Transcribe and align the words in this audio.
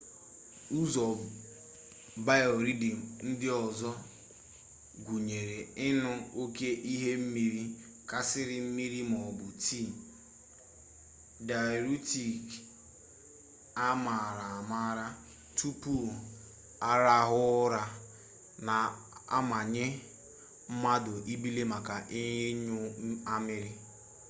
ụzọ 0.79 1.05
biorhythm 2.25 2.97
ndị 3.27 3.47
ọzọ 3.65 3.91
gụnyere 5.05 5.57
ịñụ 5.87 6.11
oke 6.41 6.69
ihe 6.93 7.11
mmiri 7.21 7.63
karịsịa 8.09 8.57
mmiri 8.65 8.99
maọbụ 9.11 9.45
tii 9.63 9.87
dayuretik 11.47 12.45
a 13.85 13.87
maara 14.05 14.45
amaara 14.59 15.07
tupu 15.57 15.93
arahụ 16.91 17.39
ụra 17.63 17.83
na-amanye 18.67 19.85
mmadụ 20.71 21.13
ibili 21.33 21.63
maka 21.71 21.95
ịnyụ 22.23 22.77
amịrị 23.33 23.71